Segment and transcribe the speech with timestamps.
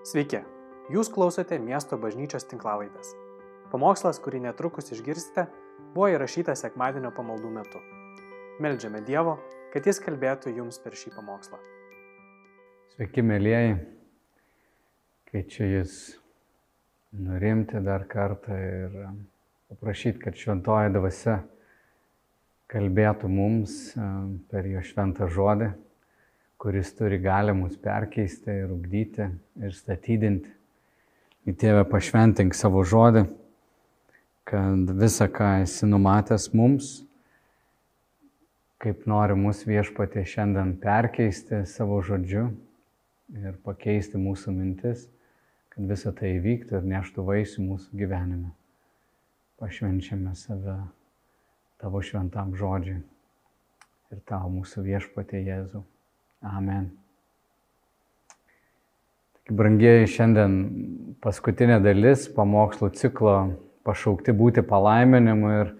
[0.00, 0.38] Sveiki,
[0.88, 3.10] jūs klausote miesto bažnyčios tinklavaitės.
[3.68, 5.44] Pamokslas, kurį netrukus išgirsite,
[5.92, 7.82] buvo įrašytas sekmadienio pamaldų metu.
[8.64, 9.34] Meldžiame Dievo,
[9.74, 11.60] kad Jis kalbėtų jums per šį pamokslą.
[12.94, 13.76] Sveiki, mėlyjeji.
[15.28, 15.98] Kviečiu Jūs
[17.20, 18.98] nurimti dar kartą ir
[19.68, 21.42] paprašyti, kad šventoji dvasia
[22.72, 24.10] kalbėtų mums e,
[24.48, 25.74] per jo šventą žodį,
[26.60, 29.30] kuris turi gali mus perkeisti ir ugdyti
[29.64, 30.50] ir statydinti.
[31.48, 33.22] Į Tėvę pašventink savo žodį,
[34.44, 36.90] kad visą, ką esi numatęs mums,
[38.80, 42.50] kaip nori mūsų viešpatė šiandien perkeisti savo žodžiu
[43.40, 45.06] ir pakeisti mūsų mintis,
[45.72, 48.50] kad visa tai įvyktų ir neštų vaisių mūsų gyvenime.
[49.60, 50.76] Pašvenčiame save
[51.80, 52.98] tavo šventam žodžiui
[54.12, 55.82] ir tau mūsų viešpatė Jėzų.
[56.40, 56.88] Amen.
[59.36, 60.54] Taigi, brangieji, šiandien
[61.20, 63.34] paskutinė dalis pamokslų ciklo
[63.84, 65.72] pašaukti būti palaiminimu ir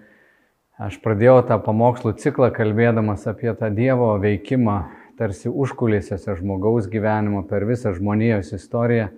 [0.80, 4.78] aš pradėjau tą pamokslų ciklą kalbėdamas apie tą Dievo veikimą
[5.20, 9.11] tarsi užkulisiuose žmogaus gyvenimo per visą žmonijos istoriją,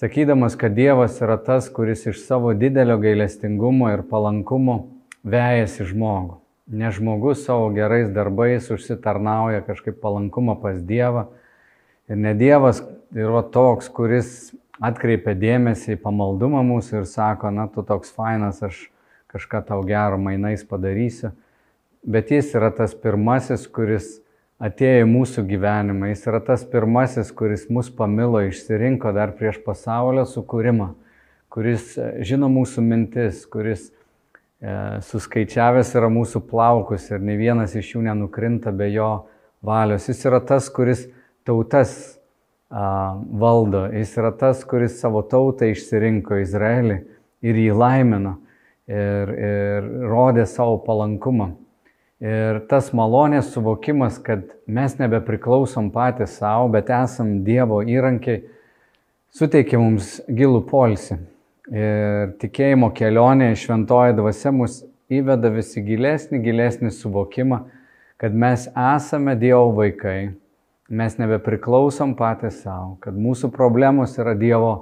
[0.00, 4.78] sakydamas, kad Dievas yra tas, kuris iš savo didelio gailestingumo ir palankumo
[5.24, 6.38] vejasi žmogų.
[6.68, 11.26] Ne žmogus savo gerais darbais užsitarnauja kažkaip palankumą pas Dievą.
[12.08, 12.82] Ir ne Dievas
[13.16, 18.86] yra toks, kuris atkreipia dėmesį į pamaldumą mūsų ir sako, na, tu toks fainas, aš
[19.32, 21.32] kažką tau gero mainais padarysiu.
[22.04, 24.18] Bet jis yra tas pirmasis, kuris
[24.62, 26.10] atėjo į mūsų gyvenimą.
[26.12, 30.92] Jis yra tas pirmasis, kuris mus pamilo, išsirinko dar prieš pasaulio sukūrimą,
[31.52, 33.88] kuris e, žino mūsų mintis, kuris
[34.58, 39.28] suskaičiavęs yra mūsų plaukus ir ne vienas iš jų nenukrinta be jo
[39.62, 40.08] valios.
[40.10, 41.06] Jis yra tas, kuris
[41.46, 42.18] tautas
[42.68, 46.98] valdo, jis yra tas, kuris savo tautą išsirinko Izraelį
[47.46, 48.34] ir jį laimino
[48.90, 51.52] ir, ir rodė savo palankumą.
[52.18, 58.42] Ir tas malonės suvokimas, kad mes nebepriklausom patys savo, bet esam Dievo įrankiai,
[59.30, 61.20] suteikia mums gilų polsį.
[61.68, 64.80] Ir tikėjimo kelionė šventoji dvasia mus
[65.12, 67.62] įveda visi gilesnį, gilesnį suvokimą,
[68.20, 70.32] kad mes esame Dievo vaikai,
[70.88, 74.72] mes nebepriklausom patys savo, kad mūsų problemos yra Dievo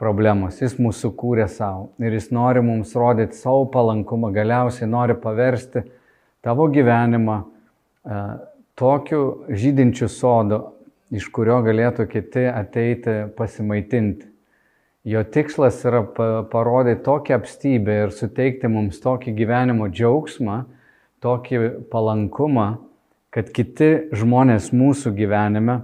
[0.00, 0.60] problemos.
[0.60, 5.86] Jis mūsų kūrė savo ir jis nori mums rodyti savo palankumą, galiausiai nori paversti
[6.44, 8.22] tavo gyvenimą e,
[8.78, 10.62] tokiu žydinčiu sodu,
[11.14, 14.35] iš kurio galėtų kiti ateiti pasimaitinti.
[15.06, 16.02] Jo tikslas yra
[16.50, 20.64] parodyti tokią apstybę ir suteikti mums tokį gyvenimo džiaugsmą,
[21.22, 21.60] tokį
[21.92, 22.64] palankumą,
[23.30, 25.76] kad kiti žmonės mūsų gyvenime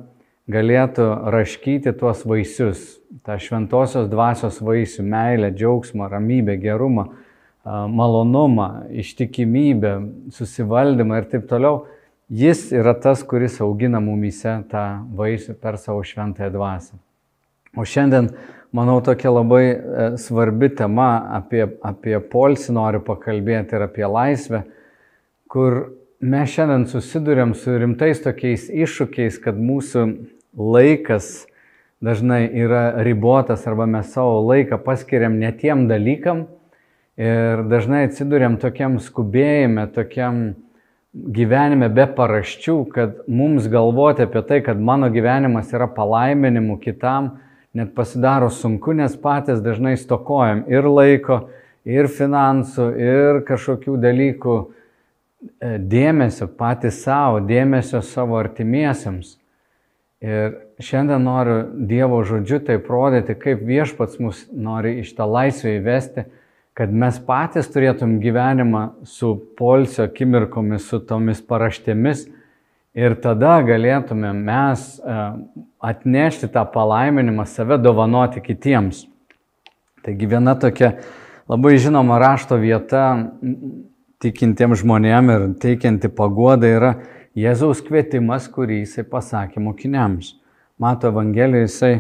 [0.51, 2.81] galėtų raškyti tuos vaisius,
[3.23, 7.13] tą šventosios dvasios vaisių, meilę, džiaugsmą, ramybę, gerumą,
[7.63, 9.93] malonumą, ištikimybę,
[10.35, 11.85] susivaldymą ir taip toliau,
[12.27, 16.99] jis yra tas, kuris augina mumyse tą vaisių per savo šventąją dvasę.
[17.79, 18.33] O šiandien,
[18.73, 24.65] manau, tokia labai e, svarbi tema apie, apie polsį noriu pakalbėti ir apie laisvę,
[25.53, 25.81] kur
[26.21, 30.07] mes šiandien susidurėm su rimtais tokiais iššūkiais, kad mūsų
[30.57, 31.47] laikas
[32.03, 36.47] dažnai yra ribotas arba mes savo laiką paskiriam ne tiem dalykam,
[37.21, 40.55] Ir dažnai atsidurėm tokiam skubėjime, tokiam
[41.13, 47.35] gyvenime be paraščių, kad mums galvoti apie tai, kad mano gyvenimas yra palaiminimu kitam,
[47.75, 51.47] net pasidaro sunku, nes patys dažnai stokojam ir laiko,
[51.89, 54.67] ir finansų, ir kažkokių dalykų e,
[55.79, 59.39] dėmesio patys savo, dėmesio savo artimiesiems.
[60.23, 61.57] Ir šiandien noriu
[61.89, 66.29] Dievo žodžiu tai rodyti, kaip viešpats mus nori iš tą laisvę įvesti
[66.79, 72.27] kad mes patys turėtum gyvenimą su polsio akimirkomis, su tomis paraštėmis
[72.95, 75.17] ir tada galėtume mes e,
[75.83, 79.07] atnešti tą palaiminimą, save dovanoti kitiems.
[80.03, 80.97] Taigi viena tokia
[81.51, 83.05] labai žinoma rašto vieta
[84.23, 86.95] tikintiems žmonėms ir teikianti paguodą yra
[87.39, 90.35] Jėzaus kvietimas, kurį jisai pasakė mokiniams.
[90.77, 91.95] Mato Evangelijoje jisai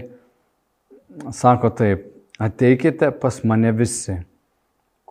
[1.32, 2.04] sako taip,
[2.36, 4.18] ateikite pas mane visi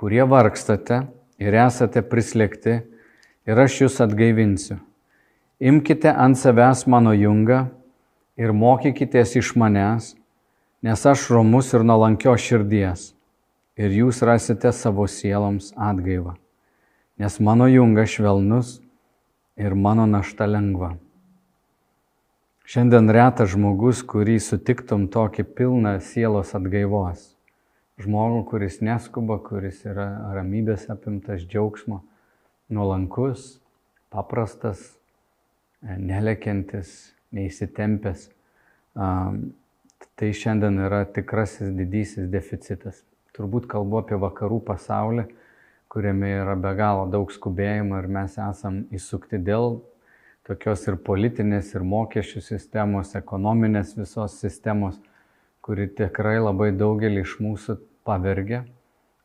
[0.02, 1.04] kurie vargstate
[1.38, 2.80] ir esate prislėgti,
[3.46, 4.80] ir aš jūs atgaivinsiu.
[5.62, 7.68] Imkite ant savęs mano jungą
[8.42, 10.16] ir mokykitės iš manęs,
[10.82, 13.12] nes aš romus ir nuolankio širdies,
[13.78, 16.34] ir jūs rasite savo sieloms atgaivą,
[17.22, 18.80] nes mano jungas švelnus
[19.62, 20.96] ir mano našta lengva.
[22.66, 27.36] Šiandien retas žmogus, kurį sutiktum tokį pilną sielos atgaivos.
[28.02, 32.00] Žmogų, kuris neskuba, kuris yra ramybės apimtas džiaugsmo,
[32.74, 33.60] nuolankus,
[34.10, 34.98] paprastas,
[35.82, 38.28] nelekiantis, neįsitempęs.
[40.18, 43.04] Tai šiandien yra tikrasis didysis deficitas.
[43.36, 45.24] Turbūt kalbu apie vakarų pasaulį,
[45.92, 49.80] kuriame yra be galo daug skubėjimo ir mes esam įsukti dėl
[50.48, 55.00] tokios ir politinės, ir mokesčių sistemos, ekonominės visos sistemos,
[55.64, 57.78] kuri tikrai labai daugelį iš mūsų
[58.08, 58.66] pavergia.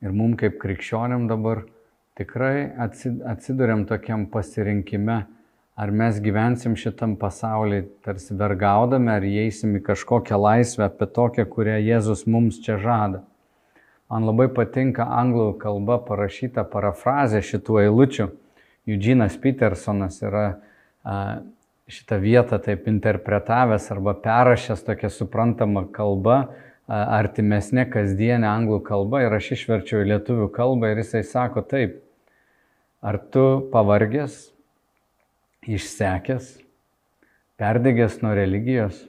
[0.04, 1.64] Ir mums kaip krikščioniam dabar
[2.18, 5.24] tikrai atsiduriam tokiam pasirinkime,
[5.76, 11.76] ar mes gyvensim šitam pasaulyje tarsi vergaudami, ar įeisim į kažkokią laisvę apie tokią, kurią
[11.84, 13.22] Jėzus mums čia žada.
[14.08, 18.28] Man labai patinka anglų kalba parašyta parafrazė šitų eilučių.
[18.86, 20.46] Eugenas Petersonas yra
[21.90, 26.54] šitą vietą taip interpretavęs arba perrašęs tokia suprantama kalba,
[26.88, 31.98] artimesnė kasdienė anglų kalba ir aš išverčiau į lietuvių kalbą ir jisai sako taip,
[33.02, 34.38] ar tu pavargęs,
[35.66, 36.56] išsekęs,
[37.58, 39.00] perdegęs nuo religijos,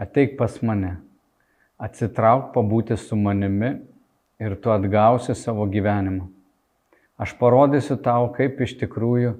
[0.00, 0.96] ateik pas mane,
[1.80, 3.76] atsitrauk pabūti su manimi
[4.40, 6.26] ir tu atgausi savo gyvenimą.
[7.20, 9.34] Aš parodysiu tau, kaip iš tikrųjų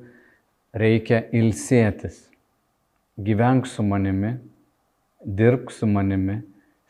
[0.76, 2.26] reikia ilsėtis.
[3.20, 4.34] Gyvenk su manimi,
[5.24, 6.42] dirbk su manimi,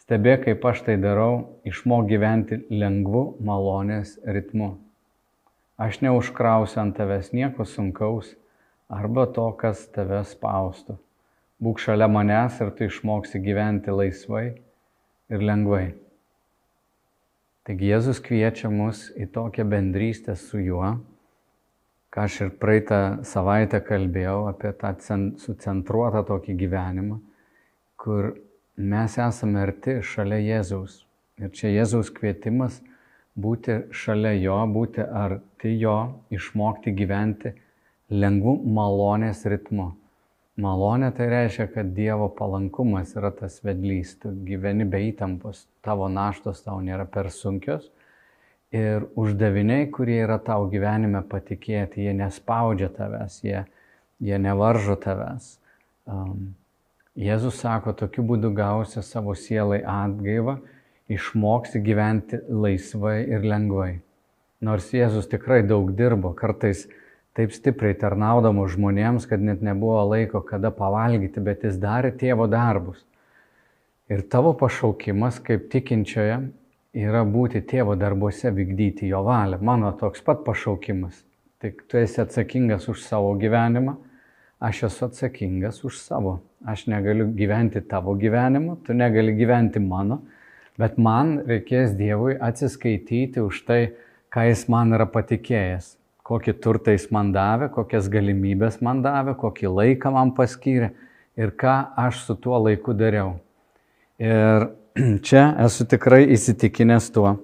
[0.02, 4.74] stebėk, kaip aš tai darau, išmok gyventi lengvu malonės ritmu.
[5.80, 8.34] Aš neužkrausiu ant tavęs nieko sunkaus
[8.90, 10.98] arba to, kas tave spaustų.
[11.60, 14.46] Būk šalia manęs ir tu išmoksi gyventi laisvai
[15.30, 15.92] ir lengvai.
[17.68, 20.96] Taigi Jėzus kviečia mus į tokią bendrystę su juo
[22.10, 24.90] ką aš ir praeitą savaitę kalbėjau apie tą
[25.38, 27.20] sucentruotą tokį gyvenimą,
[28.02, 28.32] kur
[28.76, 31.04] mes esame arti šalia Jėzaus.
[31.38, 32.80] Ir čia Jėzaus kvietimas
[33.38, 35.96] būti šalia jo, būti arti jo,
[36.34, 37.54] išmokti gyventi
[38.10, 39.92] lengvu malonės ritmu.
[40.60, 46.60] Malonė tai reiškia, kad Dievo palankumas yra tas vedlys, tu gyveni be įtampos, tavo naštos
[46.66, 47.88] tau nėra per sunkios
[48.74, 53.64] ir uždaviniai, kurie yra tau gyvenime patikėti, jie nespaudžia tavęs, jie,
[54.22, 55.56] jie nevaržo tavęs.
[56.06, 56.52] Um,
[57.18, 60.60] Jėzus sako, tokiu būdu gausi savo sielai atgaivą,
[61.10, 63.90] išmoksi gyventi laisvai ir lengvai.
[64.62, 66.86] Nors Jėzus tikrai daug dirbo, kartais
[67.38, 73.04] taip stipriai tarnaudamo žmonėms, kad net nebuvo laiko kada pavalgyti, bet jis darė tėvo darbus.
[74.10, 76.40] Ir tavo pašaukimas kaip tikinčioje
[76.98, 79.60] yra būti tėvo darbuose, vykdyti jo valią.
[79.62, 81.22] Mano toks pat pašaukimas.
[81.62, 83.94] Tik tu esi atsakingas už savo gyvenimą,
[84.58, 86.40] aš esu atsakingas už savo.
[86.66, 90.20] Aš negaliu gyventi tavo gyvenimu, tu negali gyventi mano,
[90.80, 93.80] bet man reikės Dievui atsiskaityti už tai,
[94.32, 95.94] ką Jis man yra patikėjęs,
[96.30, 100.92] kokį turtą Jis man davė, kokias galimybės man davė, kokį laiką man paskyrė
[101.40, 103.34] ir ką aš su tuo laiku dariau.
[104.20, 104.68] Ir
[105.26, 107.34] čia esu tikrai įsitikinęs tuo,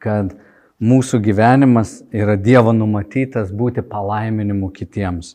[0.00, 0.32] kad
[0.80, 5.34] mūsų gyvenimas yra Dievo numatytas būti palaiminimu kitiems.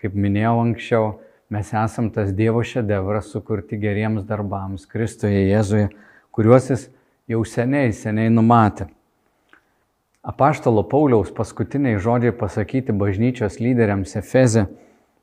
[0.00, 1.10] Kaip minėjau anksčiau,
[1.52, 5.90] mes esam tas Dievo šedevras sukurti geriems darbams Kristuje Jėzuje,
[6.32, 6.88] kuriuos jis
[7.28, 8.88] jau seniai, seniai numatė.
[10.30, 14.68] Apaštalo Pauliaus paskutiniai žodžiai pasakyti bažnyčios lyderiams Efeze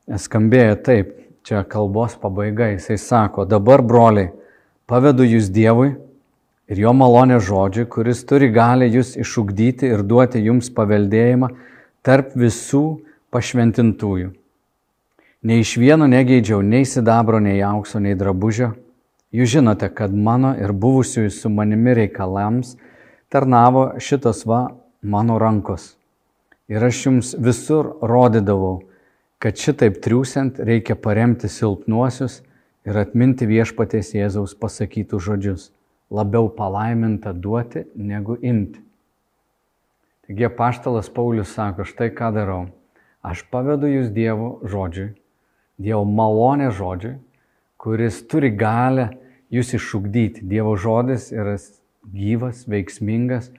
[0.07, 1.13] skambėjo taip,
[1.47, 4.33] čia kalbos pabaiga, jisai sako, dabar broliai,
[4.87, 5.89] Pavedu jūs Dievui
[6.71, 11.49] ir jo malonės žodžiui, kuris turi galę jūs išugdyti ir duoti jums paveldėjimą
[12.07, 12.83] tarp visų
[13.35, 14.29] pašventintųjų.
[15.43, 18.71] Nei iš vieno negeidžiau nei sidabro, nei aukso, nei drabužio.
[19.35, 22.77] Jūs žinote, kad mano ir buvusiųjų su manimi reikalams
[23.27, 24.69] tarnavo šitos va
[25.01, 25.95] mano rankos.
[26.67, 28.81] Ir aš jums visur rodydavau,
[29.39, 32.41] kad šitaip triūsiant reikia paremti silpnuosius
[32.87, 35.71] ir atminti viešpatės Jėzaus pasakytų žodžius-
[36.17, 38.81] labiau palaiminta duoti negu imti.
[40.27, 42.67] Taigi paštalas Paulius sako, štai ką darau.
[43.23, 45.15] Aš pavedu jūs Dievo žodžiui,
[45.79, 47.17] Dievo malonė žodžiui,
[47.77, 49.11] kuris turi galę
[49.51, 50.43] jūs išugdyti.
[50.43, 51.55] Dievo žodis yra
[52.13, 53.51] gyvas, veiksmingas.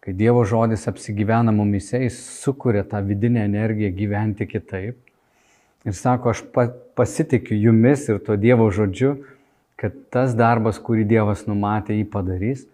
[0.00, 4.96] Kai Dievo žodis apsigyvena mumise, jis sukuria tą vidinę energiją gyventi kitaip.
[5.84, 6.40] Ir sako, aš
[6.96, 9.18] pasitikiu jumis ir to Dievo žodžiu,
[9.80, 12.64] kad tas darbas, kurį Dievas numatė, jį padarys.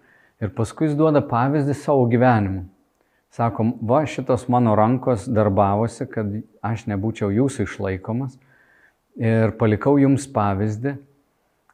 [0.43, 2.63] Ir paskui jis duoda pavyzdį savo gyvenimu.
[3.35, 6.31] Sako, va šitos mano rankos darbavosi, kad
[6.63, 8.37] aš nebūčiau jūsų išlaikomas.
[9.17, 10.93] ir palikau jums pavyzdį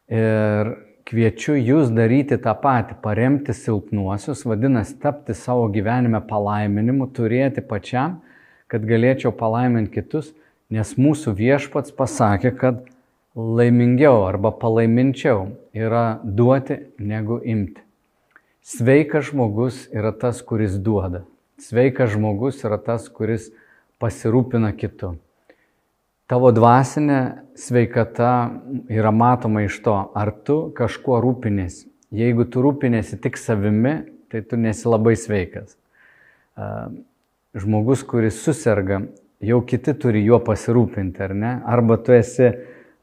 [0.07, 0.69] ir
[1.07, 8.21] kviečiu jūs daryti tą patį, paremti silpnuosius, vadinasi, tapti savo gyvenime palaiminimu, turėti pačiam,
[8.71, 10.31] kad galėčiau palaiminti kitus,
[10.73, 12.85] nes mūsų viešpats pasakė, kad
[13.35, 17.81] laimingiau arba palaiminčiau yra duoti negu imti.
[18.63, 21.25] Sveikas žmogus yra tas, kuris duoda.
[21.59, 23.51] Sveikas žmogus yra tas, kuris
[23.99, 25.17] pasirūpina kitu
[26.31, 27.21] tavo dvasinė
[27.59, 28.33] sveikata
[28.91, 31.87] yra matoma iš to, ar tu kažkuo rūpinėsi.
[32.13, 33.95] Jeigu tu rūpinėsi tik savimi,
[34.29, 35.75] tai tu nesi labai sveikas.
[37.57, 39.03] Žmogus, kuris susirga,
[39.43, 41.51] jau kiti turi juo pasirūpinti, ar ne?
[41.69, 42.51] Arba tu esi,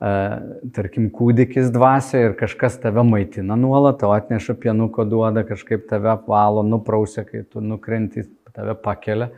[0.00, 6.64] tarkim, kūdikis dvasia ir kažkas tave maitina nuolat, tau atneša pienuko duoda, kažkaip tave apvalo,
[6.66, 9.30] nuprausia, kai tu nukrenti, tave pakelia.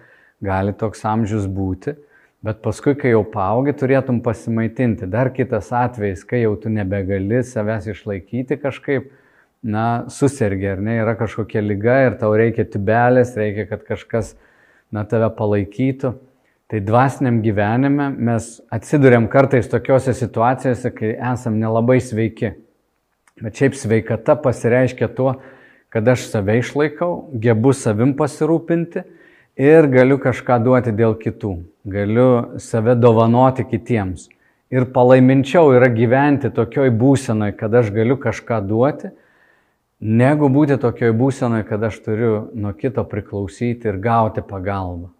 [0.42, 1.96] Gali toks amžius būti.
[2.42, 5.06] Bet paskui, kai jau paaugi, turėtum pasimaitinti.
[5.06, 9.12] Dar kitas atvejis, kai jau tu nebegali savęs išlaikyti kažkaip,
[9.62, 14.34] na, susirgi, ar ne, yra kažkokia lyga ir tau reikia tubelės, reikia, kad kažkas,
[14.90, 16.16] na, tave palaikytų.
[16.72, 22.54] Tai dvasiniam gyvenime mes atsidurėm kartais tokiuose situacijose, kai esam nelabai sveiki.
[23.42, 25.36] Bet šiaip sveikata pasireiškia tuo,
[25.92, 29.04] kad aš save išlaikau, gebu savim pasirūpinti
[29.60, 31.52] ir galiu kažką duoti dėl kitų,
[31.84, 34.28] galiu save dovanoti kitiems.
[34.72, 39.10] Ir palaiminčiau yra gyventi tokioj būsenoj, kad aš galiu kažką duoti,
[40.00, 45.10] negu būti tokioj būsenoj, kad aš turiu nuo kito priklausyti ir gauti pagalbą.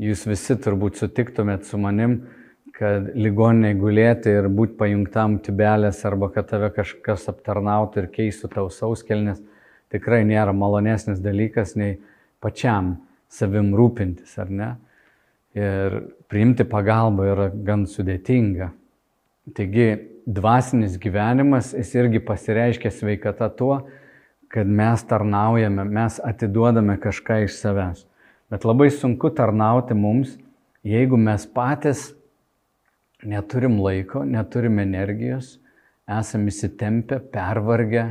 [0.00, 2.22] Jūs visi turbūt sutiktumėt su manim,
[2.76, 8.66] kad ligoniniai gulėti ir būti pajungtam tibelės arba kad tave kažkas aptarnautų ir keistų tau
[8.72, 9.40] sauskelnes
[9.92, 11.96] tikrai nėra malonesnis dalykas nei
[12.44, 12.96] pačiam
[13.32, 14.70] savim rūpintis, ar ne?
[15.56, 15.94] Ir
[16.28, 18.74] priimti pagalbą yra gan sudėtinga.
[19.56, 19.86] Taigi
[20.26, 23.78] dvasinis gyvenimas, jis irgi pasireiškia sveikata tuo,
[24.52, 28.04] kad mes tarnaujame, mes atiduodame kažką iš savęs.
[28.52, 30.36] Bet labai sunku tarnauti mums,
[30.86, 32.10] jeigu mes patys
[33.24, 35.56] neturim laiko, neturim energijos,
[36.06, 38.06] esame įsitempę, pervargę,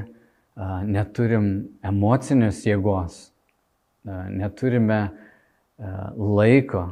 [0.87, 1.47] neturim
[1.85, 3.29] emocinės jėgos,
[4.05, 5.01] neturime
[6.15, 6.87] laiko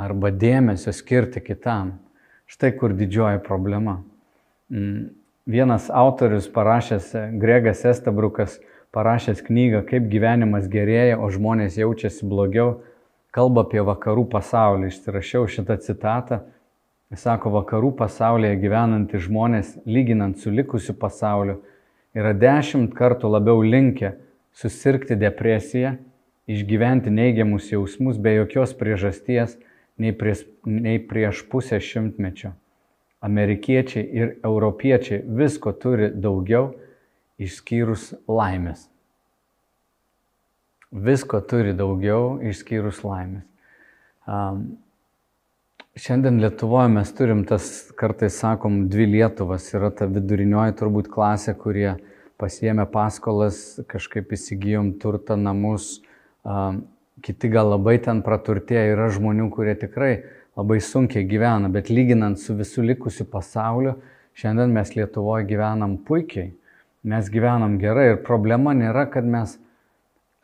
[0.00, 1.98] arba dėmesio skirti kitam.
[2.50, 4.00] Štai kur didžioji problema.
[4.72, 5.10] Mm,
[5.46, 8.58] vienas autorius parašęs, Gregas Estabrukas,
[8.90, 12.80] parašęs knygą Kaip gyvenimas gerėja, o žmonės jaučiasi blogiau,
[13.30, 14.90] kalba apie vakarų pasaulį.
[14.90, 16.42] Išsirašiau šitą citatą.
[17.10, 21.58] Jis sako, vakarų pasaulyje gyvenantys žmonės, lyginant su likusiu pasauliu,
[22.14, 24.14] yra dešimt kartų labiau linkę
[24.54, 25.96] susirgti depresiją
[26.50, 29.56] išgyventi neigiamus jausmus be jokios priežasties
[30.00, 32.54] nei prieš, nei prieš pusę šimtmečio.
[33.20, 36.70] Amerikiečiai ir europiečiai visko turi daugiau
[37.40, 38.86] išskyrus laimės.
[40.90, 43.44] Visko turi daugiau išskyrus laimės.
[44.30, 44.78] Um,
[46.00, 49.68] šiandien Lietuvoje mes turim tas, kartais sakom, dvi Lietuvas.
[49.76, 51.92] Yra ta vidurinioji turbūt klasė, kurie
[52.40, 55.98] pasiemė paskolas, kažkaip įsigijom turtą, namus,
[57.22, 60.12] kiti gal labai ten praturtėję, yra žmonių, kurie tikrai
[60.58, 63.96] labai sunkiai gyvena, bet lyginant su visų likusiu pasauliu,
[64.36, 66.52] šiandien mes Lietuvoje gyvenam puikiai,
[67.04, 69.56] mes gyvenam gerai ir problema nėra, kad mes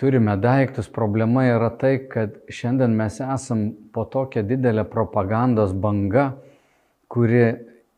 [0.00, 6.34] turime daiktus, problema yra tai, kad šiandien mes esam po tokia didelė propagandos banga,
[7.08, 7.42] kuri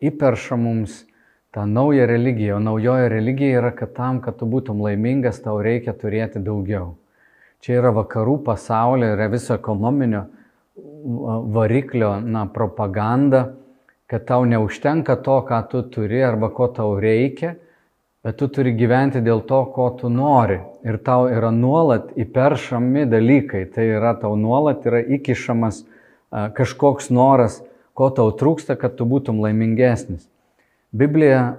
[0.04, 1.02] įperša mums
[1.54, 5.94] tą naują religiją, o naujoji religija yra, kad tam, kad tu būtum laimingas, tau reikia
[5.96, 6.94] turėti daugiau.
[7.64, 10.26] Čia yra vakarų pasaulio, yra viso ekonominio
[11.54, 13.54] variklio na, propaganda,
[14.06, 17.56] kad tau neužtenka to, ką tu turi arba ko tau reikia,
[18.24, 20.60] bet tu turi gyventi dėl to, ko tu nori.
[20.86, 25.82] Ir tau yra nuolat įperšami dalykai, tai yra tau nuolat yra įkišamas
[26.54, 27.60] kažkoks noras,
[27.98, 30.28] ko tau trūksta, kad tu būtum laimingesnis.
[30.94, 31.58] Biblija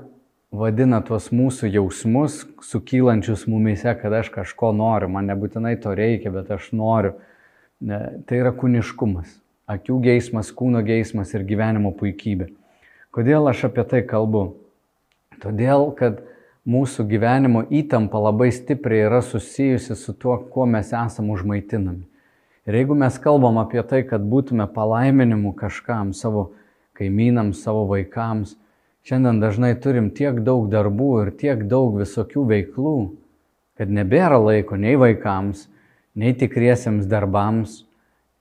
[0.51, 6.49] vadina tuos mūsų jausmus, sukylančius mumise, kad aš kažko noriu, man nebūtinai to reikia, bet
[6.51, 7.15] aš noriu.
[7.79, 9.37] Tai yra kūniškumas,
[9.69, 12.49] akių geismas, kūno geismas ir gyvenimo puikybė.
[13.15, 14.43] Kodėl aš apie tai kalbu?
[15.39, 16.19] Todėl, kad
[16.67, 22.03] mūsų gyvenimo įtampa labai stipriai yra susijusi su tuo, kuo mes esame užmaitinami.
[22.67, 26.51] Ir jeigu mes kalbam apie tai, kad būtume palaiminimu kažkam, savo
[26.99, 28.58] kaimynams, savo vaikams,
[29.07, 32.95] Šiandien dažnai turim tiek daug darbų ir tiek daug visokių veiklų,
[33.79, 35.67] kad nebėra laiko nei vaikams,
[36.19, 37.83] nei tikriesiems darbams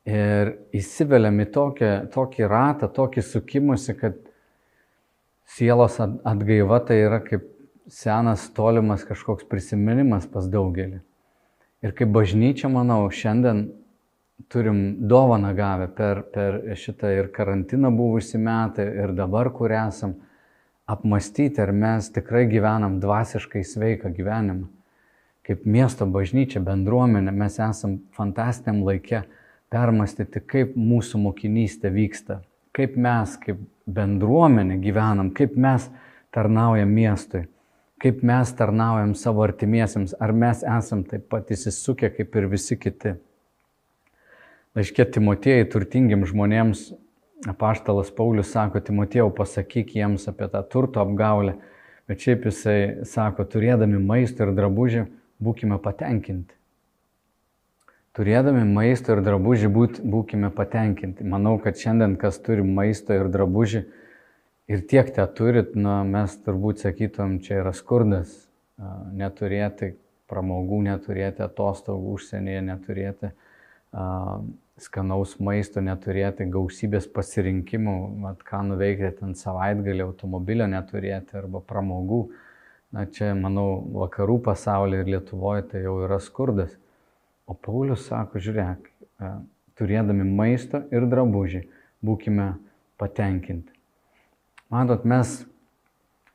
[0.08, 4.18] ir įsiveliam į tokią, tokį ratą, tokį sukimusi, kad
[5.48, 7.46] sielos atgaiva tai yra kaip
[7.88, 11.00] senas, tolimas kažkoks prisiminimas pas daugelį.
[11.84, 13.68] Ir kaip bažnyčia, manau, šiandien
[14.50, 20.16] turim dovaną gavę per, per šitą ir karantiną buvusi metą ir dabar, kur esam,
[20.88, 24.68] apmastyti, ar mes tikrai gyvenam dvasiškai sveiką gyvenimą.
[25.44, 29.22] Kaip miesto bažnyčia, bendruomenė, mes esam fantastiniam laikė
[29.72, 32.40] permastyti, kaip mūsų mokinystė vyksta,
[32.76, 35.88] kaip mes kaip bendruomenė gyvenam, kaip mes
[36.34, 37.46] tarnaujam miestui,
[38.00, 43.16] kaip mes tarnaujam savo artimiesiems, ar mes esam taip pat įsisukę kaip ir visi kiti.
[44.76, 46.90] Laiškė Timotėjai turtingiam žmonėms
[47.46, 51.58] apaštalas Paulius sako, Timotėjau pasakyk jiems apie tą turto apgaulę,
[52.10, 55.04] bet šiaip jisai sako, turėdami maistą ir drabužį,
[55.44, 56.58] būkime patenkinti
[58.18, 61.22] turėdami maisto ir drabužį būt, būkime patenkinti.
[61.22, 63.84] Manau, kad šiandien, kas turi maisto ir drabužį
[64.74, 68.34] ir tiek te turit, nu, mes turbūt sakytum, čia yra skurdas,
[69.14, 69.94] neturėti
[70.28, 74.42] pramogų, neturėti atostogų užsienyje, neturėti uh,
[74.82, 82.22] skanaus maisto, neturėti gausybės pasirinkimų, mat, ką nuveikti ten savaitgalį, automobilio neturėti arba pramogų.
[82.94, 86.72] Na čia, manau, vakarų pasaulyje ir Lietuvoje tai jau yra skurdas.
[87.48, 88.88] O Paulius sako, žiūrėk,
[89.20, 89.32] e,
[89.76, 91.66] turėdami maistą ir drabužį,
[92.04, 92.54] būkime
[93.00, 93.74] patenkinti.
[94.72, 95.42] Matot, mes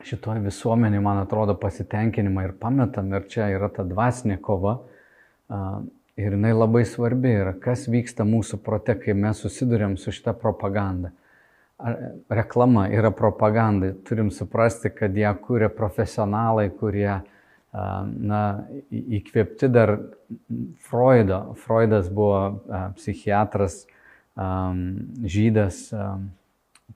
[0.05, 4.79] šitoje visuomenėje, man atrodo, pasitenkinimą ir pametam, ir čia yra ta dvasinė kova.
[6.13, 11.09] Ir jinai labai svarbi yra, kas vyksta mūsų prote, kai mes susidurėm su šita propaganda.
[12.29, 17.23] Reklama yra propaganda, turim suprasti, kad ją kūrė profesionalai, kurie
[17.73, 18.41] na,
[18.93, 19.95] įkvėpti dar
[20.85, 21.57] Freudo.
[21.65, 22.61] Freudas buvo
[22.99, 23.87] psichiatras,
[24.37, 25.87] žydas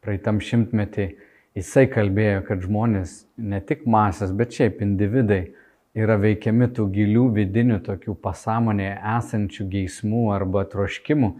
[0.05, 1.09] praeitam šimtmetį.
[1.57, 5.47] Jisai kalbėjo, kad žmonės, ne tik masės, bet šiaip individai
[5.97, 11.31] yra veikiami tų gilių vidinių tokių pasąmonėje esančių geismų arba troškimų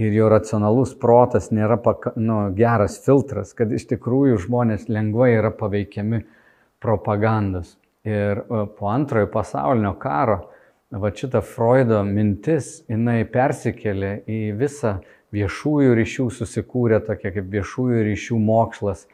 [0.00, 5.52] ir jo racionalus protas nėra paka, nu, geras filtras, kad iš tikrųjų žmonės lengvai yra
[5.54, 6.24] paveikiami
[6.80, 7.76] propagandos.
[8.06, 8.42] Ir
[8.78, 10.38] po antrojo pasaulinio karo,
[10.90, 14.98] va šita Freudo mintis, jinai persikėlė į visą
[15.36, 19.04] viešųjų ryšių, susikūrė tokia kaip viešųjų ryšių mokslas,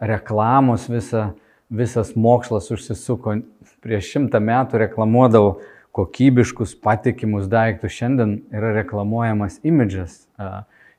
[0.00, 1.34] reklamos visa,
[1.68, 3.36] visas mokslas užsisuko.
[3.84, 5.58] Prieš šimtą metų reklamuodavau
[5.94, 10.24] kokybiškus, patikimus daiktus, šiandien yra reklamuojamas imidžas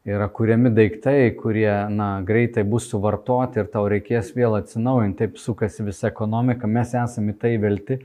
[0.05, 5.85] yra kuriami daiktai, kurie na, greitai bus suvartoti ir tau reikės vėl atsinaujinti, taip sukasi
[5.87, 7.97] visa ekonomika, mes esame tai velti,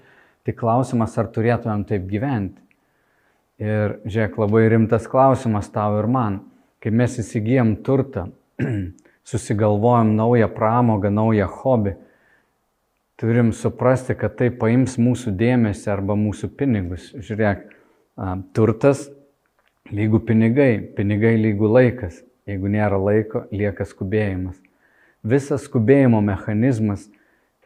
[0.49, 2.57] tik klausimas, ar turėtumėm taip gyventi.
[3.61, 6.41] Ir žiūrėk, labai rimtas klausimas tau ir man,
[6.81, 8.31] kai mes įsigijom turtą,
[9.31, 11.99] susigalvojom naują pramogą, naują hobį,
[13.21, 17.11] turim suprasti, kad tai paims mūsų dėmesį arba mūsų pinigus.
[17.21, 17.67] Žiūrėk,
[18.57, 19.11] turtas
[19.93, 24.57] lygų pinigai, pinigai lygų laikas, jeigu nėra laiko, lieka skubėjimas.
[25.21, 27.11] Visas skubėjimo mechanizmas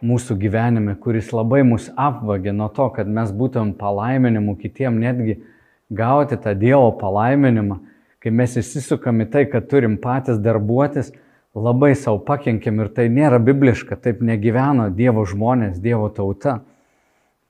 [0.05, 5.39] mūsų gyvenime, kuris labai mus apvagė nuo to, kad mes būtum palaiminimu kitiem, netgi
[5.95, 7.79] gauti tą Dievo palaiminimą,
[8.19, 11.13] kai mes įsisukam į tai, kad turim patys darbuotis,
[11.55, 16.61] labai savo pakenkiam ir tai nėra bibliška, taip negyveno Dievo žmonės, Dievo tauta.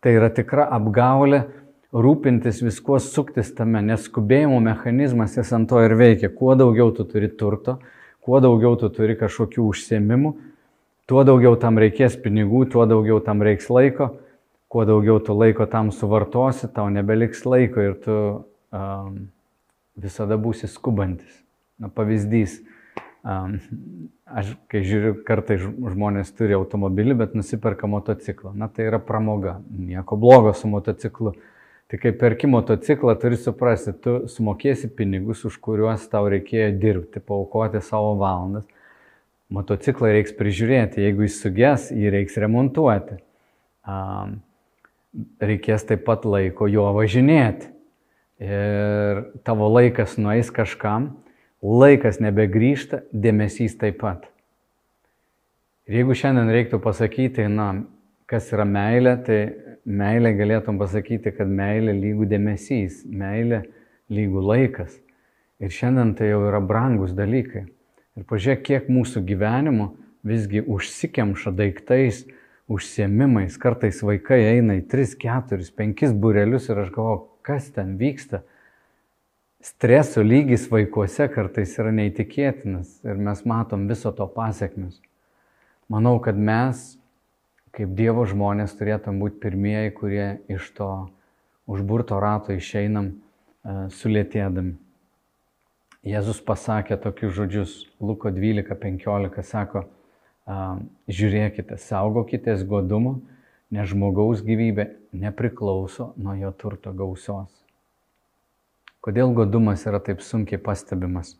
[0.05, 1.47] Tai yra tikra apgaulė
[1.95, 6.29] rūpintis viskuo, suktis tame, nes skubėjimo mechanizmas jis ant to ir veikia.
[6.29, 7.79] Kuo daugiau tu turi turto,
[8.25, 10.35] kuo daugiau tu turi kažkokių užsiemimų,
[11.09, 14.11] tuo daugiau tam reikės pinigų, tuo daugiau tam reiks laiko,
[14.69, 18.19] kuo daugiau tu laiko tam suvartosi, tau nebeliks laiko ir tu
[18.75, 19.17] um,
[19.97, 21.41] visada būsi skubantis.
[21.79, 22.61] Na, pavyzdys.
[23.25, 28.53] Aš, kai žiūriu, kartai žmonės turi automobilį, bet nusiperka motociklą.
[28.57, 29.59] Na, tai yra pramoga.
[29.73, 31.33] Nieko blogo su motociklu
[31.95, 37.83] Tai kai perki motociklą, turi suprasti, tu sumokėsi pinigus, už kuriuos tau reikėjo dirbti, paukoti
[37.85, 38.65] savo valandas.
[39.53, 43.21] Motociklą reiks prižiūrėti, jeigu jis suges, jį reiks remontuoti.
[45.45, 47.69] Reikės taip pat laiko juo važinėti.
[48.43, 51.13] Ir tavo laikas nueis kažkam,
[51.65, 54.29] laikas nebegrįžta, dėmesys taip pat.
[55.89, 57.85] Ir jeigu šiandien reiktų pasakyti, na,
[58.29, 59.39] kas yra meilė, tai
[59.85, 63.65] meilė galėtum pasakyti, kad meilė lygų dėmesys, meilė
[64.13, 64.97] lygų laikas.
[65.61, 67.67] Ir šiandien tai jau yra brangus dalykai.
[68.15, 69.93] Ir pažiūrėk, kiek mūsų gyvenimo
[70.25, 72.25] visgi užsikemša daiktais,
[72.71, 73.59] užsiemimais.
[73.61, 78.43] Kartais vaikai eina į 3, 4, 5 burelius ir aš galvoju, kas ten vyksta.
[79.65, 84.99] Streso lygis vaikuose kartais yra neįtikėtinas ir mes matom viso to pasiekmes.
[85.89, 86.83] Manau, kad mes,
[87.73, 90.91] kaip Dievo žmonės, turėtum būti pirmieji, kurie iš to
[91.65, 94.77] užburto rato išeinam uh, sulėtėdami.
[96.13, 99.87] Jėzus pasakė tokius žodžius, Luko 12.15 sako,
[100.45, 100.77] uh,
[101.09, 103.23] žiūrėkite, saugokitės godumo,
[103.73, 104.91] nes žmogaus gyvybė
[105.25, 107.64] nepriklauso nuo jo turto gausios.
[109.05, 111.35] Kodėl godumas yra taip sunkiai pastebimas?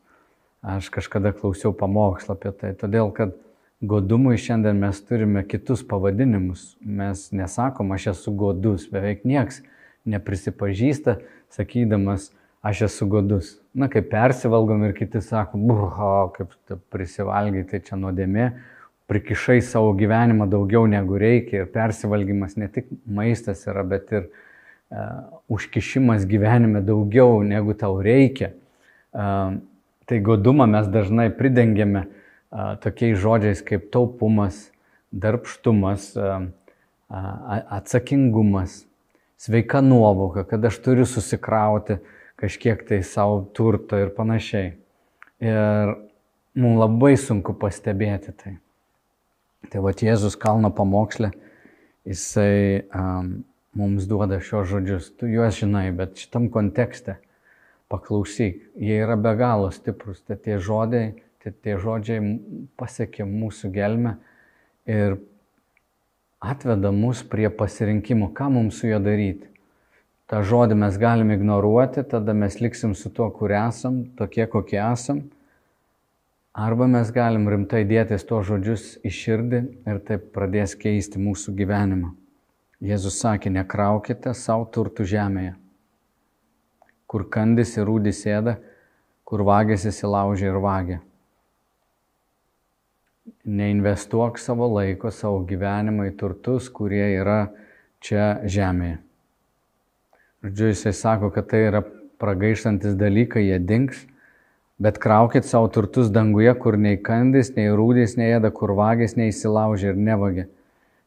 [0.61, 3.33] Aš kažkada klausiau pamokslą apie tai, todėl kad
[3.81, 6.75] godumui šiandien mes turime kitus pavadinimus.
[6.85, 9.63] Mes nesakom, aš esu godus, beveik nieks
[10.05, 11.17] neprisipažįsta,
[11.57, 13.55] sakydamas, aš esu godus.
[13.73, 16.53] Na, kaip persivalgom ir kiti sako, buho, kaip
[16.93, 18.51] prisivalgai, tai čia nuodėmė,
[19.09, 24.29] prikišai savo gyvenimą daugiau negu reikia ir persivalgymas ne tik maistas yra, bet ir
[25.51, 28.53] užkišimas gyvenime daugiau negu tau reikia.
[29.15, 29.61] Uh,
[30.05, 32.15] tai godumą mes dažnai pridengiame uh,
[32.81, 34.71] tokiais žodžiais kaip taupumas,
[35.15, 36.15] darbštumas,
[37.71, 38.85] atsakingumas,
[39.39, 41.99] sveika nuovoka, kad aš turiu susikrauti
[42.41, 44.75] kažkiek tai savo turto ir panašiai.
[45.45, 45.95] Ir
[46.59, 48.57] mums labai sunku pastebėti tai.
[49.71, 51.31] Tai va Jėzus kalno pamokslė,
[52.05, 53.45] jisai um,
[53.79, 55.13] mums duoda šios žodžius.
[55.19, 57.19] Tu juos žinai, bet šitam kontekste
[57.93, 60.23] paklausyk, jie yra be galo stiprus.
[60.25, 61.13] Tai tie žodžiai
[61.45, 62.21] Tai tie žodžiai
[62.81, 64.15] pasiekė mūsų gelmę
[64.89, 65.19] ir
[66.41, 69.51] atveda mus prie pasirinkimo, ką mums su juo daryti.
[70.25, 75.21] Ta žodį mes galime ignoruoti, tada mes liksim su tuo, kur esam, tokie, kokie esam.
[76.57, 82.15] Arba mes galim rimtai dėtis tuos žodžius į širdį ir taip pradės keisti mūsų gyvenimą.
[82.85, 85.55] Jėzus sakė, nekraukite savo turtų žemėje,
[87.09, 88.59] kur kandis ir rūdis sėda,
[89.25, 91.01] kur vagės įsilaužia ir vagia
[93.45, 97.49] neinvestuok savo laiko, savo gyvenimą į turtus, kurie yra
[98.05, 98.99] čia žemėje.
[100.45, 101.81] Žodžiu, jisai sako, kad tai yra
[102.21, 104.03] pragaištantis dalykai, jie dinks,
[104.81, 110.01] bet kraukit savo turtus danguje, kur nei kandis, nei rūdys neėda, kur vagis neįsilaužia ir
[110.11, 110.47] nevagia.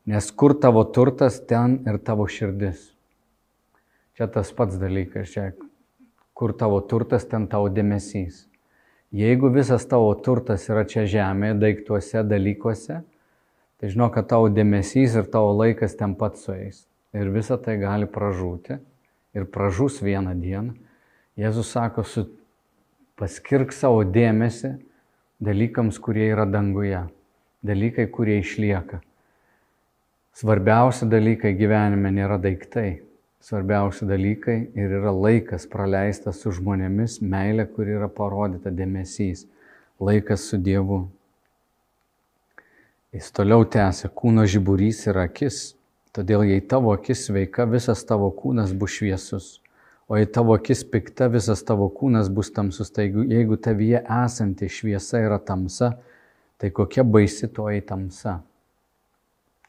[0.07, 2.93] Nes kur tavo turtas, ten ir tavo širdis.
[4.15, 5.49] Čia tas pats dalykas, čia
[6.37, 8.45] kur tavo turtas, ten tavo dėmesys.
[9.11, 13.01] Jeigu visas tavo turtas yra čia žemėje, daiktuose, dalykuose,
[13.79, 16.85] tai žinok, kad tavo dėmesys ir tavo laikas ten pat sueis.
[17.11, 18.79] Ir visa tai gali pražūti.
[19.35, 20.75] Ir pražūs vieną dieną.
[21.37, 22.25] Jėzus sako, su,
[23.19, 24.77] paskirk savo dėmesį
[25.43, 27.03] dalykams, kurie yra danguje.
[27.67, 29.01] Dalykai, kurie išlieka.
[30.37, 32.89] Svarbiausi dalykai gyvenime nėra daiktai
[33.47, 39.45] svarbiausi dalykai ir yra laikas praleistas su žmonėmis, meilė, kur yra parodyta dėmesys,
[40.03, 41.05] laikas su Dievu.
[43.15, 45.77] Jis toliau tęsia, kūno žiburys yra akis,
[46.11, 49.47] todėl jei tavo akis sveika, visas tavo kūnas bus šviesus,
[50.11, 52.91] o jei tavo akis pikta, visas tavo kūnas bus tamsus.
[52.91, 55.93] Tai jeigu tavyje esanti šviesa yra tamsa,
[56.59, 58.41] tai kokia baisi toji tamsa.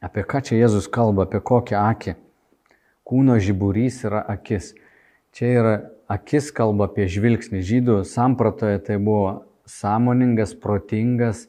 [0.04, 2.14] Apie ką čia Jėzus kalba, apie kokią akį?
[3.08, 4.74] kūno žiburys yra akis.
[5.32, 5.74] Čia yra
[6.12, 7.62] akis kalba apie žvilgsnį.
[7.64, 11.46] Žydų sampratoje tai buvo sąmoningas, protingas,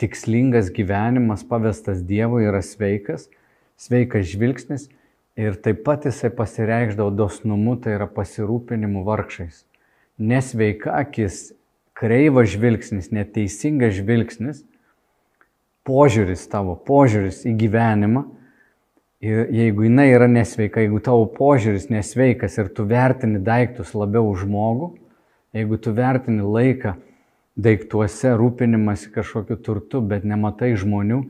[0.00, 3.28] tikslingas gyvenimas pavestas Dievui yra sveikas,
[3.80, 4.88] sveikas žvilgsnis
[5.38, 9.64] ir taip pat jisai pasireikždavo dosnumu, tai yra pasirūpinimu vargšais.
[10.16, 11.50] Nesveika akis,
[11.96, 14.64] kreivas žvilgsnis, neteisingas žvilgsnis,
[15.86, 18.26] požiūris tavo, požiūris į gyvenimą
[19.20, 24.90] jeigu jinai yra nesveika, jeigu tavo požiūris nesveikas ir tu vertini daiktus labiau už žmogų,
[25.56, 26.96] jeigu tu vertini laiką
[27.56, 31.22] daiktuose, rūpinimasi kažkokiu turtu, bet nematai žmonių,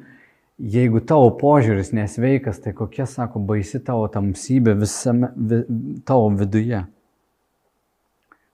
[0.58, 5.62] jeigu tavo požiūris nesveikas, tai kokia, sako, baisi tavo tamsybė visame vi,
[6.08, 6.82] tavo viduje.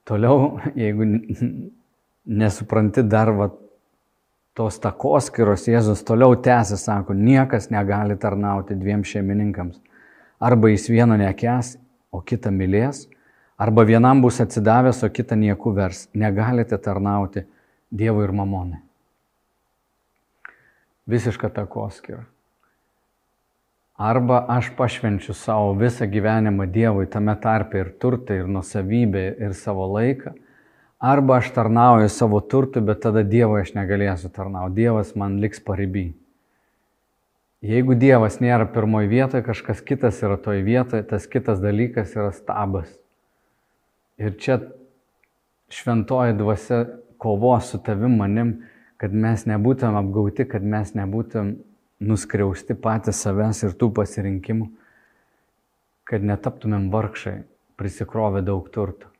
[0.04, 1.06] Toliau, jeigu
[2.26, 3.48] nesupranti dar va,
[4.58, 9.80] tos takoskiros Jėzus toliau tęsia, sako, niekas negali tarnauti dviem šeimininkams.
[10.42, 11.76] Arba jis vieno nekes,
[12.12, 13.06] o kitą mylės,
[13.56, 16.08] arba vienam bus atsidavęs, o kitą nieku vers.
[16.14, 17.46] Negalite tarnauti
[17.92, 18.78] Dievui ir mamonai.
[21.04, 22.22] Visiška takoskira.
[24.00, 29.84] Arba aš pašvenčiu savo visą gyvenimą Dievui, tame tarpe ir turtą, ir nusavybę, ir savo
[29.92, 30.32] laiką,
[31.02, 34.76] Arba aš tarnauju savo turtu, bet tada Dievo aš negalėsiu tarnauti.
[34.76, 36.12] Dievas man liks pariby.
[37.66, 42.94] Jeigu Dievas nėra pirmoji vietoje, kažkas kitas yra toje vietoje, tas kitas dalykas yra stabas.
[44.22, 44.60] Ir čia
[45.74, 46.80] šventoji dvasia
[47.18, 48.56] kovos su tavim manim,
[48.94, 51.56] kad mes nebūtum apgauti, kad mes nebūtum
[51.98, 54.70] nuskriausti patys savęs ir tų pasirinkimų,
[56.06, 57.40] kad netaptumėm vargšai,
[57.74, 59.11] prisikrovę daug turtų.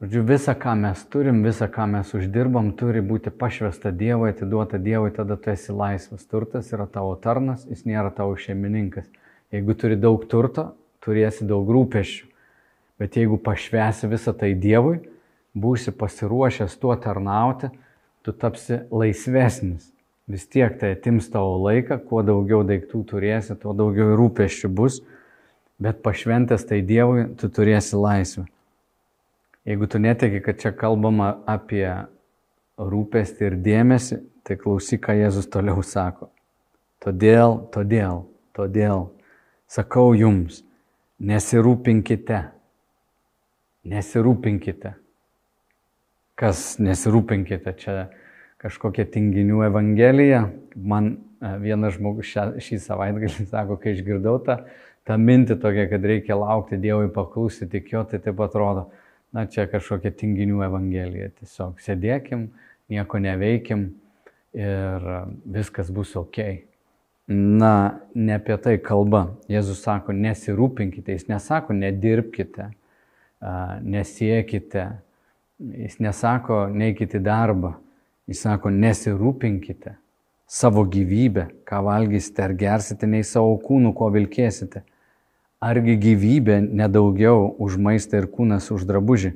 [0.00, 5.10] Žodžiu, visa, ką mes turim, visa, ką mes uždirbam, turi būti pašvesta Dievui, atiduota Dievui,
[5.12, 6.22] tada tu esi laisvas.
[6.24, 9.10] Turtas yra tavo tarnas, jis nėra tavo šeimininkas.
[9.52, 10.70] Jeigu turi daug turto,
[11.04, 12.30] turėsi daug rūpešių.
[12.96, 15.02] Bet jeigu pašvesi visą tai Dievui,
[15.52, 17.68] būsi pasiruošęs tuo tarnauti,
[18.24, 19.90] tu tapsi laisvesnis.
[20.32, 25.02] Vis tiek tai atims tavo laiką, kuo daugiau daiktų turėsi, tuo daugiau rūpešių bus,
[25.76, 28.46] bet pašventęs tai Dievui, tu turėsi laisvę.
[29.70, 31.86] Jeigu tu netiki, kad čia kalbama apie
[32.74, 36.26] rūpestį ir dėmesį, tai klausyk, ką Jėzus toliau sako.
[36.98, 38.24] Todėl, todėl,
[38.56, 39.04] todėl
[39.70, 40.64] sakau jums,
[41.22, 42.40] nesirūpinkite.
[43.94, 44.96] Nesirūpinkite.
[46.40, 47.94] Kas nesirūpinkite, čia
[48.60, 50.48] kažkokia tinginių evangelija.
[50.74, 54.58] Man e, vienas žmogus šią, šį savaitgalį sako, kai išgirdau tą,
[55.06, 58.88] tą mintį tokia, kad reikia laukti Dievui paklūsti, tik jo, tai taip atrodo,
[59.34, 61.30] na čia kažkokia tinginių evangelija.
[61.40, 62.48] Tiesiog sėdėkim,
[62.90, 63.86] nieko neveikim
[64.56, 65.06] ir
[65.44, 66.40] viskas bus ok.
[67.30, 69.36] Na, ne apie tai kalba.
[69.50, 72.72] Jėzus sako, nesirūpinkite, jis nesako, nedirbkite,
[73.86, 74.88] nesiekite,
[75.60, 77.76] jis nesako, neikite į darbą
[78.30, 79.96] Jis sako, nesirūpinkite
[80.50, 84.84] savo gyvybę, ką valgysite ar gersite, nei savo kūnų, ko vilkėsite.
[85.60, 89.34] Argi gyvybė nedaugiau už maistą ir kūnas už drabužį.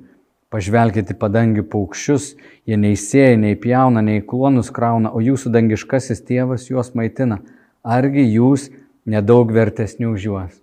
[0.55, 2.31] Pažvelkite padangių paukščius,
[2.65, 7.41] jie nei sėja, nei pjauna, nei klonus krauna, o jūsų dangiškasis tėvas juos maitina.
[7.83, 8.71] Argi jūs
[9.05, 10.55] nedaug vertesni už juos.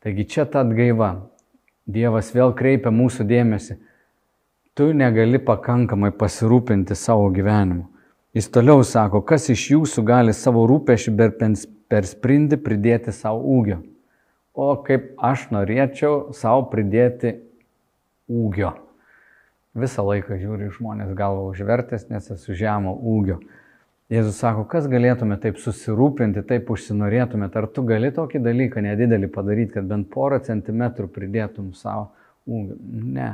[0.00, 1.26] Taigi čia ta atgaiva.
[1.86, 3.76] Dievas vėl kreipia mūsų dėmesį
[4.76, 7.86] tu negali pakankamai pasirūpinti savo gyvenimu.
[8.36, 11.14] Jis toliau sako, kas iš jūsų gali savo rūpešių
[11.88, 13.78] per sprindį pridėti savo ūgio.
[14.56, 17.34] O kaip aš norėčiau savo pridėti
[18.32, 18.72] ūgio.
[19.76, 23.36] Visą laiką žiūri žmonės galvo užvertęs, nes esu žemo ūgio.
[24.08, 29.74] Jėzus sako, kas galėtume taip susirūpinti, taip užsinorėtumėt, ar tu gali tokį dalyką nedidelį padaryti,
[29.74, 32.12] kad bent porą centimetrų pridėtum savo
[32.46, 32.78] ūgio.
[33.18, 33.32] Ne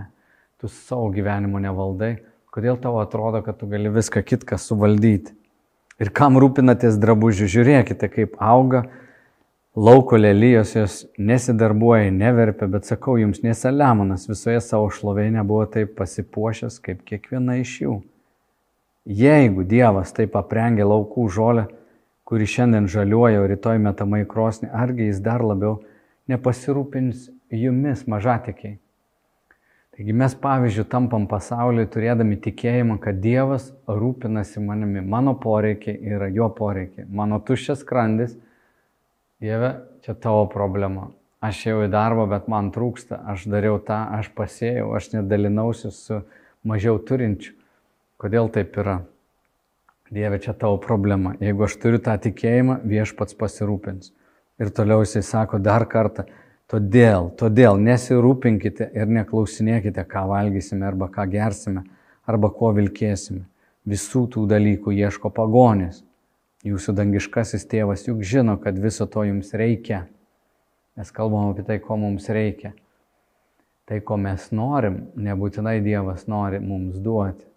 [0.62, 2.16] tu savo gyvenimo nevaldai,
[2.54, 5.36] kodėl tau atrodo, kad tu gali viską kitką suvaldyti.
[6.02, 8.86] Ir kam rūpinatės drabužių, žiūrėkite, kaip auga
[9.76, 16.80] lauko lelyjos, jos nesidarbuoja, neverpia, bet sakau jums, nesaliamonas visoje savo šlovėje nebuvo taip pasipuošęs
[16.84, 18.00] kaip kiekviena iš jų.
[19.08, 21.66] Jeigu Dievas taip aprengė laukų žolę,
[22.28, 25.80] kuri šiandien žaliuoja, o rytoj metama į krosnį, argi jis dar labiau
[26.30, 28.78] nepasirūpins jumis mažatikiai.
[29.92, 35.02] Taigi mes pavyzdžių tampam pasauliui turėdami tikėjimą, kad Dievas rūpinasi manimi.
[35.04, 37.04] Mano poreikiai yra jo poreikiai.
[37.12, 38.38] Mano tuščias krandis,
[39.42, 39.72] Dieve,
[40.06, 41.10] čia tavo problema.
[41.42, 43.18] Aš jau į darbą, bet man trūksta.
[43.32, 46.20] Aš dariau tą, aš pasėjau, aš nedalinausi su
[46.62, 47.56] mažiau turinčiu.
[48.22, 49.00] Kodėl taip yra?
[50.12, 51.34] Dieve, čia tavo problema.
[51.42, 54.12] Jeigu aš turiu tą tikėjimą, viešpats pasirūpins.
[54.62, 56.28] Ir toliau jisai sako dar kartą,
[56.72, 61.82] Todėl, todėl nesirūpinkite ir neklausinėkite, ką valgysime arba ką gersime
[62.24, 63.42] arba kuo vilkėsime.
[63.84, 66.00] Visų tų dalykų ieško pagonės.
[66.66, 70.04] Jūsų dangiškasis tėvas juk žino, kad viso to jums reikia.
[70.98, 72.74] Mes kalbam apie tai, ko mums reikia.
[73.88, 77.48] Tai, ko mes norim, nebūtinai Dievas nori mums duoti.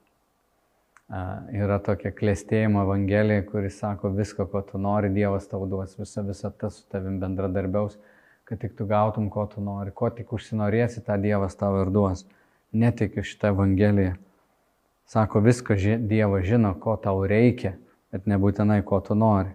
[1.53, 6.71] Yra tokia klėstėjimo evangelija, kuris sako, viską, ko tu nori, Dievas tau duos, visa visata
[6.73, 7.99] su tavim bendradarbiaus
[8.45, 12.23] kad tik tu gautum, ko tu nori, ko tik užsinorėsi, tą Dievas tau ir duos.
[12.75, 14.13] Netikiu šitą Evangeliją.
[15.09, 17.73] Sako, viską Dievas žino, ko tau reikia,
[18.15, 19.51] bet nebūtinai, ko tu nori.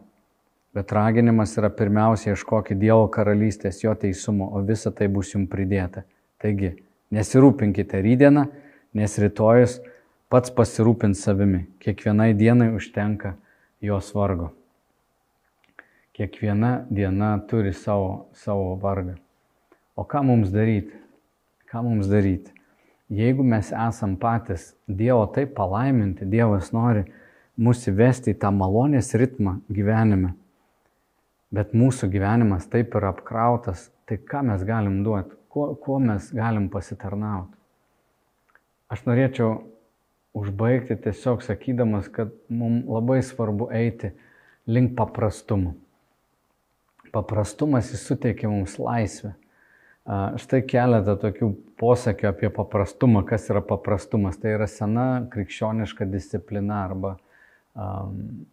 [0.76, 6.04] Bet raginimas yra pirmiausia ieškoti Dievo karalystės, jo teisumo, o visa tai bus jums pridėta.
[6.40, 6.74] Taigi,
[7.16, 8.44] nesirūpinkite rydieną,
[9.00, 9.78] nes rytojus
[10.30, 11.64] pats pasirūpins savimi.
[11.80, 13.32] Kiekvienai dienai užtenka
[13.82, 14.50] jos vargo.
[16.14, 19.16] Kiekviena diena turi savo, savo vargą.
[19.96, 21.00] O ką mums daryti?
[21.72, 22.52] Ką mums daryti?
[23.10, 27.08] Jeigu mes esam patys Dievo taip palaiminti, Dievas nori
[27.56, 30.34] mus įvesti į tą malonės ritmą gyvenime,
[31.54, 36.68] bet mūsų gyvenimas taip yra apkrautas, tai ką mes galim duoti, kuo, kuo mes galim
[36.70, 37.56] pasitarnauti.
[38.90, 39.60] Aš norėčiau
[40.34, 44.12] užbaigti tiesiog sakydamas, kad mums labai svarbu eiti
[44.70, 45.74] link paprastumo.
[47.10, 49.34] Paprastumas jis suteikia mums laisvę.
[50.40, 54.38] Štai keletą tokių posakių apie paprastumą, kas yra paprastumas.
[54.40, 57.16] Tai yra sena krikščioniška disciplina arba
[57.80, 58.44] um,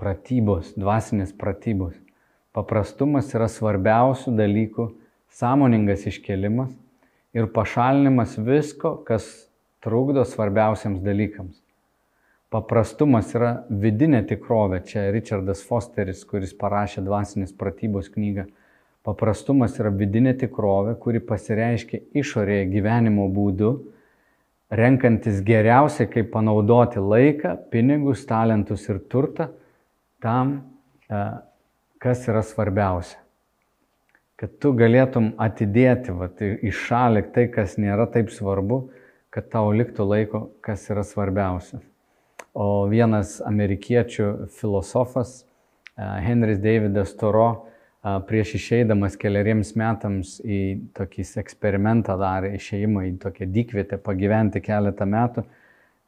[0.00, 1.96] pratybos, dvasinės pratybos.
[2.56, 4.90] Paprastumas yra svarbiausių dalykų,
[5.40, 6.72] sąmoningas iškelimas
[7.36, 9.28] ir pašalinimas visko, kas
[9.84, 11.60] trukdo svarbiausiams dalykams.
[12.50, 14.80] Paprastumas yra vidinė tikrovė.
[14.82, 18.48] Čia Richardas Fosteris, kuris parašė dvasinės pratybos knygą.
[19.06, 23.70] Paprastumas yra vidinė tikrovė, kuri pasireiškia išorėje gyvenimo būdu,
[24.70, 29.50] renkantis geriausiai, kaip panaudoti laiką, pinigus, talentus ir turtą
[30.22, 30.60] tam,
[31.10, 31.24] e,
[32.00, 33.18] kas yra svarbiausia.
[34.40, 38.86] Kad tu galėtum atidėti vat, į šalį tai, kas nėra taip svarbu,
[39.30, 41.82] kad tau liktų laiko, kas yra svarbiausia.
[42.56, 45.44] O vienas amerikiečių filosofas,
[45.96, 47.69] Henris Davidas Toro,
[48.02, 50.60] prieš išeidamas keliariems metams į
[50.96, 55.44] tokį eksperimentą darė, išeimą į tokią dykvietę, pagyventi keletą metų,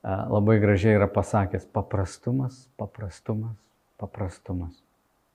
[0.02, 3.54] labai gražiai yra pasakęs paprastumas, paprastumas,
[4.00, 4.74] paprastumas.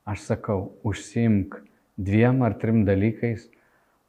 [0.07, 1.59] Aš sakau, užsimk
[1.97, 3.47] dviem ar trim dalykais,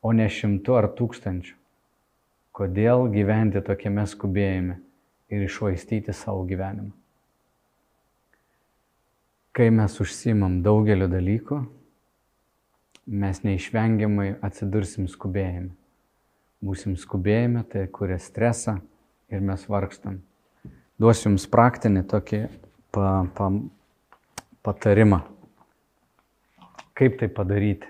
[0.03, 1.57] o ne šimtu ar tūkstančiu.
[2.55, 4.81] Kodėl gyventi tokiame skubėjime?
[5.29, 6.93] ir išvaistyti savo gyvenimą.
[9.53, 11.59] Kai mes užsimam daugeliu dalykų,
[13.09, 15.73] mes neišvengiamai atsidursim skubėjime.
[16.65, 18.79] Būsim skubėjime, tai kuria stresą
[19.33, 20.21] ir mes vargstam.
[20.99, 22.41] Duosiu Jums praktinį tokį
[22.93, 23.51] pa, pa,
[24.67, 25.23] patarimą.
[26.99, 27.87] Kaip tai padaryti?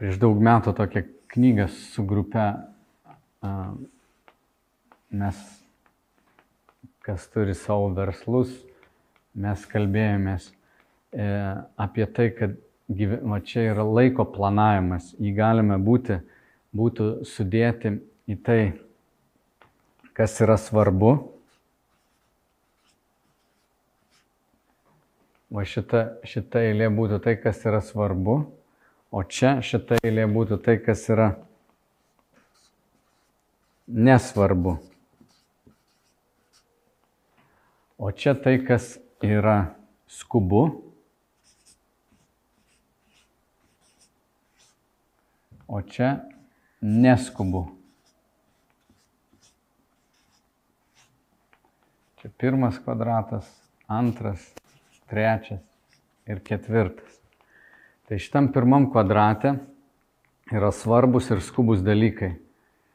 [0.00, 2.46] Prieš daug metų tokią knygą su grupe
[5.14, 5.40] mes,
[7.04, 8.52] kas turi savo verslus,
[9.34, 11.26] mes kalbėjomės e,
[11.80, 12.56] apie tai, kad
[12.88, 16.18] va, čia yra laiko planavimas, jį galime būti,
[16.74, 18.60] būtų sudėti į tai,
[20.14, 21.14] kas yra svarbu.
[25.54, 28.40] O šita, šita eilė būtų tai, kas yra svarbu,
[29.14, 31.28] o čia šita eilė būtų tai, kas yra
[33.86, 34.80] nesvarbu.
[37.98, 39.76] O čia tai, kas yra
[40.10, 40.83] skubu.
[45.68, 46.16] O čia
[46.80, 47.66] neskubu.
[52.20, 53.48] Čia pirmas kvadratas,
[53.88, 54.40] antras,
[55.08, 55.64] trečias
[56.28, 57.20] ir ketvirtas.
[58.08, 59.54] Tai šitam pirmam kvadrate
[60.52, 62.34] yra svarbus ir skubus dalykai.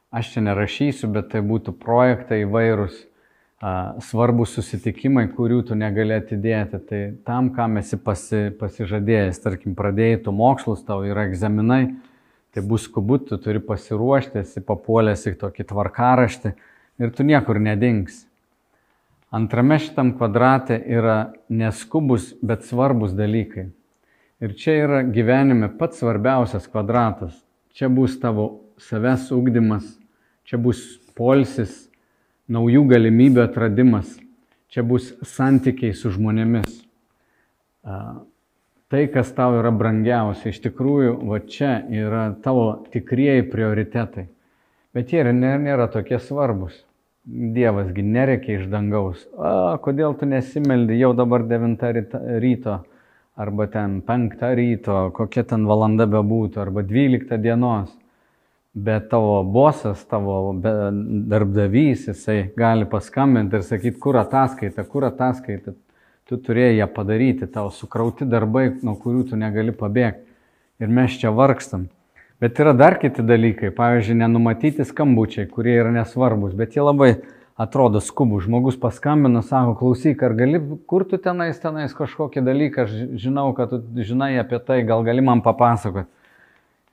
[0.09, 3.05] Aš čia nerašysiu, bet tai būtų projektai įvairūs,
[4.05, 6.79] svarbus susitikimai, kurių tu negali atidėti.
[6.89, 11.83] Tai tam, kam esi pasi, pasižadėjęs, tarkim, pradėjai tu mokslus, tau yra egzaminai,
[12.53, 16.53] tai bus skubu, tu turi pasiruošti, esi papuolęs į tokį tvarkaraštį
[16.99, 18.23] ir tu niekur nedings.
[19.29, 23.67] Antrame šitam kvadrate yra neskubus, bet svarbus dalykai.
[24.41, 27.35] Ir čia yra gyvenime pats svarbiausias kvadratas.
[27.75, 28.49] Čia bus tavo
[28.81, 29.85] savęs ugdymas,
[30.47, 30.81] čia bus
[31.13, 31.89] polsis,
[32.49, 34.15] naujų galimybių atradimas,
[34.71, 36.79] čia bus santykiai su žmonėmis.
[38.89, 44.25] Tai, kas tau yra brangiausia, iš tikrųjų, va čia yra tavo tikrieji prioritetai.
[44.97, 46.73] Bet jie nėra, tokie svarbus.
[47.29, 49.27] Dievasgi nereikia iš dangaus.
[49.37, 51.85] O, kodėl tu nesimeldi jau dabar 9
[52.41, 52.79] ryto,
[53.37, 57.93] arba ten 5 ryto, kokia ten valanda bebūtų, arba 12 dienos
[58.73, 65.73] bet tavo bosas, tavo darbdavys, jisai gali paskambinti ir sakyti, kur ataskaita, kur ataskaita.
[66.29, 70.27] Tu turėjai ją padaryti, tavo sukrauti darbai, nuo kurių tu negali pabėgti.
[70.79, 71.87] Ir mes čia vargstam.
[72.39, 77.09] Bet yra dar kiti dalykai, pavyzdžiui, nenumatyti skambučiai, kurie yra nesvarbus, bet jie labai
[77.59, 78.39] atrodo skubų.
[78.45, 82.93] Žmogus paskambina, sako, klausyk, ar gali, kur tu tenais, tenais kažkokį dalyką, aš
[83.25, 86.07] žinau, kad tu žinai apie tai, gal gali man papasakoti.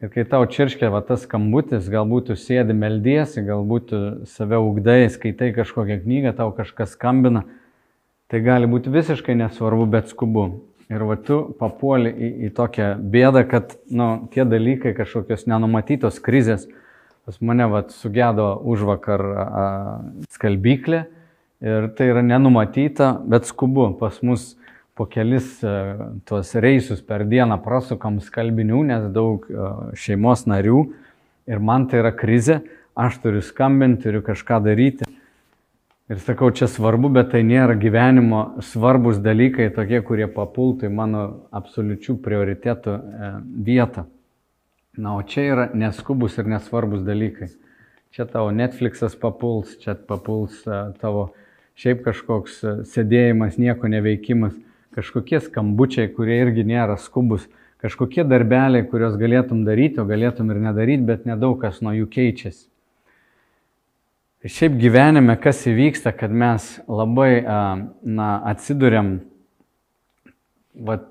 [0.02, 5.06] Ir kai tau čirškia va tas skambutis, galbūt tu sėdi meldiesi, galbūt tu save ugdai,
[5.12, 7.46] skaitai kažkokią knygą, tau kažkas skambina,
[8.32, 10.46] tai gali būti visiškai nesvarbu, bet skubu.
[10.86, 16.68] Ir va tu papuoli į, į tokią bėdą, kad nu, tie dalykai, kažkokios nenumatytos krizės,
[17.26, 19.64] pas mane va sugėdo už vakar a,
[20.36, 21.02] skalbyklė
[21.66, 23.88] ir tai yra nenumatyta, bet skubu.
[23.98, 24.52] Pas mus
[24.96, 25.74] po kelis e,
[26.28, 29.68] tuos reisus per dieną prasukam skalbinių, nes daug e,
[29.98, 30.86] šeimos narių
[31.50, 32.62] ir man tai yra krizė,
[32.96, 35.08] aš turiu skambinti, turiu kažką daryti.
[36.06, 41.22] Ir sakau, čia svarbu, bet tai nėra gyvenimo svarbus dalykai, tokie, kurie papultų į mano
[41.50, 43.30] absoliučių prioritėtų e,
[43.66, 44.04] vietą.
[44.94, 47.48] Na, o čia yra neskubus ir nesvarbus dalykai.
[48.14, 50.62] Čia tavo Netflixas papuls, čia papuls
[51.02, 51.32] tavo
[51.76, 54.54] šiaip kažkoks sėdėjimas, nieko neveikimas,
[54.96, 57.50] kažkokie skambučiai, kurie irgi nėra skubus,
[57.82, 62.68] kažkokie darbeliai, kuriuos galėtum daryti, o galėtum ir nedaryti, bet nedaug kas nuo jų keičiasi.
[64.46, 69.16] Šiaip gyvenime, kas įvyksta, kad mes labai na, atsiduriam,
[70.86, 71.06] vat,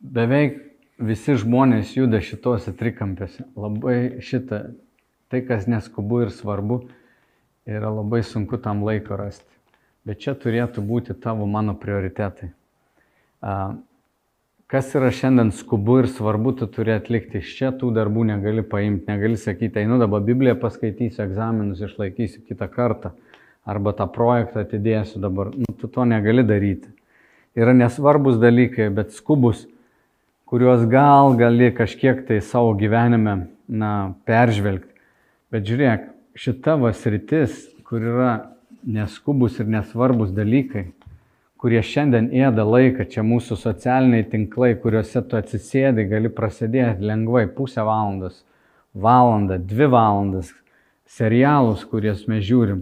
[0.00, 0.58] beveik
[1.00, 3.46] visi žmonės juda šituose trikampiuose.
[3.56, 4.60] Labai šitą,
[5.32, 6.82] tai kas neskubu ir svarbu,
[7.70, 9.48] yra labai sunku tam laiko rasti.
[10.04, 12.50] Bet čia turėtų būti tavo mano prioritetai.
[14.70, 17.40] Kas yra šiandien skubu ir svarbu, tu turi atlikti.
[17.40, 22.68] Iš čia tų darbų negali paimti, negali sakyti, einu dabar Bibliją paskaitysiu, egzaminus išlaikysiu kitą
[22.70, 23.10] kartą,
[23.66, 25.50] arba tą projektą atidėsiu dabar.
[25.58, 26.86] Nu, tu to negali daryti.
[27.58, 29.64] Yra nesvarbus dalykai, bet skubus,
[30.46, 33.92] kuriuos gal gali kažkiek tai savo gyvenime na,
[34.22, 34.94] peržvelgti.
[35.50, 36.06] Bet žiūrėk,
[36.38, 37.58] šita vasritis,
[37.90, 38.32] kur yra
[38.86, 40.92] neskubus ir nesvarbus dalykai,
[41.60, 47.84] kurie šiandien ėda laiką, čia mūsų socialiniai tinklai, kuriuose tu atsisėdai, gali prasidėti lengvai pusę
[47.84, 48.40] valandos,
[48.96, 50.54] valandą, dvi valandas,
[51.04, 52.80] serialus, kuriuos mes žiūrim.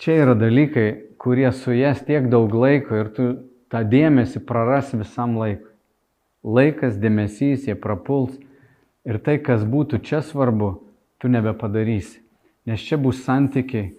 [0.00, 0.88] Čia yra dalykai,
[1.20, 3.26] kurie suės tiek daug laiko ir tu
[3.68, 5.68] tą dėmesį praras visam laikui.
[6.40, 8.38] Laikas, dėmesys, jie prapuls
[9.04, 10.78] ir tai, kas būtų čia svarbu,
[11.20, 12.22] tu nebepadarysi.
[12.64, 13.90] Nes čia bus santykiai,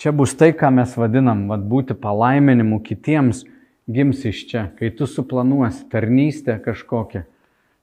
[0.00, 3.44] čia bus tai, ką mes vadinam, vad būti palaiminimu kitiems
[3.90, 4.68] gims iš čia.
[4.78, 7.26] Kai tu suplanuosi tarnystę kažkokią,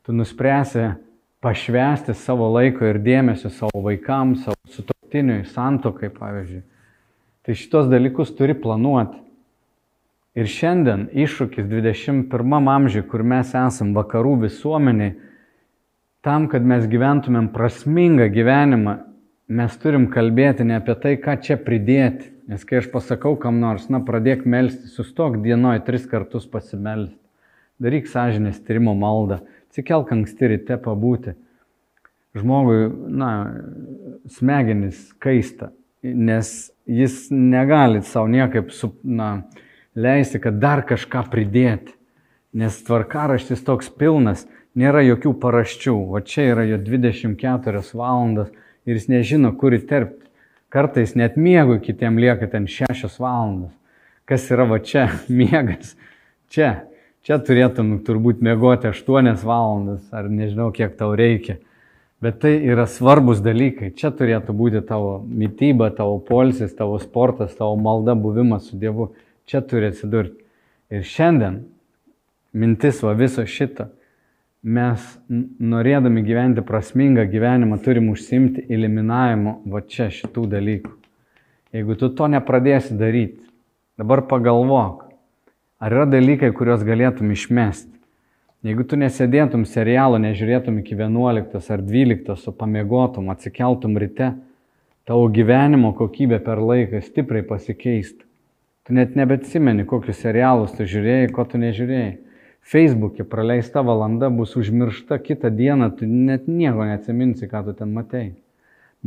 [0.05, 0.95] tu nuspręsi
[1.43, 6.63] pašvesti savo laiko ir dėmesio savo vaikams, savo sutoktiniui, santokai, pavyzdžiui.
[7.45, 9.21] Tai šitos dalykus turi planuoti.
[10.37, 15.15] Ir šiandien iššūkis 21 amžiui, kur mes esam vakarų visuomeniai,
[16.21, 18.97] tam, kad mes gyventumėm prasmingą gyvenimą,
[19.47, 22.33] mes turim kalbėti ne apie tai, ką čia pridėti.
[22.47, 27.17] Nes kai aš pasakau kam nors, na, pradėk melstį, sustok dienoje tris kartus pasimelsti,
[27.83, 31.35] daryk sąžinės tyrimo maldą, atsikelk anksti ryte pabūti.
[32.37, 33.31] Žmogui, na,
[34.31, 35.73] smegenis kaista,
[36.03, 39.49] nes jis negali savo niekaip, su, na,
[39.97, 41.97] leisti, kad dar kažką pridėti.
[42.57, 44.45] Nes tvarkaraštis toks pilnas,
[44.77, 48.55] nėra jokių paraščių, o čia yra jo 24 valandas
[48.87, 50.25] ir jis nežino, kur įterpti.
[50.73, 53.71] Kartais net miegui kitiem lieka ten šešios valandas.
[54.27, 55.07] Kas yra va čia,
[55.39, 55.95] miegas?
[56.51, 56.87] Čia.
[57.27, 61.57] Čia turėtum turbūt miegoti aštuonias valandas ar nežinau, kiek tau reikia.
[62.23, 63.91] Bet tai yra svarbus dalykai.
[63.99, 69.11] Čia turėtų būti tavo mytyba, tavo polsis, tavo sportas, tavo malda, buvimas su Dievu.
[69.47, 70.39] Čia turi atsidurti.
[70.87, 71.59] Ir šiandien
[72.55, 73.89] mintis va viso šito
[74.67, 75.03] mes
[75.63, 80.91] norėdami gyventi prasmingą gyvenimą turim užsimti eliminavimu va čia šitų dalykų.
[81.75, 83.39] Jeigu tu to nepradėsi daryti,
[83.99, 85.05] dabar pagalvok,
[85.79, 87.93] ar yra dalykai, kuriuos galėtum išmesti.
[88.67, 94.33] Jeigu tu nesėdėtum serialo, nežiūrėtum iki 11 ar 12, o pamiegotum, atsikeltum ryte,
[95.07, 98.25] tavo gyvenimo kokybė per laiką stipriai pasikeistų.
[98.87, 102.15] Tu net nebetsimeni, kokius serialus tu žiūrėjai, ko tu nežiūrėjai.
[102.67, 108.33] Facebook'e praleista valanda bus užmiršta kitą dieną, tu net nieko neatsiminsi, ką tu ten matei.